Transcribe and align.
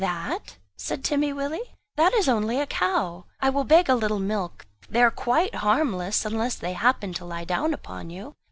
"That?" 0.03 0.57
said 0.77 1.03
Timmy 1.03 1.31
Willie, 1.31 1.75
"that 1.95 2.11
is 2.15 2.27
only 2.27 2.59
a 2.59 2.65
cow; 2.65 3.25
I 3.39 3.51
will 3.51 3.65
beg 3.65 3.87
a 3.87 3.93
little 3.93 4.17
milk, 4.17 4.65
they 4.89 5.03
are 5.03 5.11
quite 5.11 5.53
harmless, 5.53 6.25
unless 6.25 6.55
they 6.55 6.73
happen 6.73 7.13
to 7.13 7.23
lie 7.25 7.45
down 7.45 7.71
upon 7.71 8.09
you. 8.09 8.33